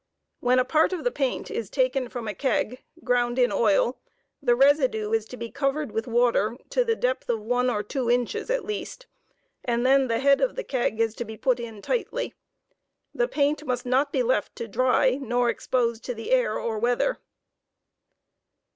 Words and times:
When 0.39 0.57
a 0.57 0.65
part 0.65 0.93
of 0.93 1.03
the 1.03 1.11
paint 1.11 1.51
is 1.51 1.69
taken 1.69 2.09
from 2.09 2.27
a 2.27 2.33
keg 2.33 2.83
(ground 3.03 3.37
in 3.37 3.51
oil) 3.51 3.99
the 4.41 4.55
residue 4.55 5.11
is 5.11 5.25
to 5.27 5.37
be 5.37 5.51
covered 5.51 5.91
with 5.91 6.07
water 6.07 6.57
to 6.71 6.83
the 6.83 6.95
depth 6.95 7.29
of 7.29 7.39
one 7.43 7.69
or 7.69 7.83
two 7.83 8.09
indies, 8.09 8.49
at 8.49 8.65
least, 8.65 9.05
and 9.63 9.85
then 9.85 10.07
the 10.07 10.17
head 10.17 10.41
of 10.41 10.55
the 10.55 10.63
keg 10.63 10.99
is 10.99 11.13
to 11.17 11.23
be 11.23 11.37
put 11.37 11.59
in 11.59 11.83
tightly. 11.83 12.33
The 13.13 13.27
paint 13.27 13.63
must 13.63 13.85
not 13.85 14.11
be 14.11 14.23
left 14.23 14.55
to 14.55 14.67
dry, 14.67 15.17
nor 15.21 15.49
exposed 15.51 16.03
to 16.05 16.15
the 16.15 16.31
air 16.31 16.57
or 16.57 16.79
weather. 16.79 17.19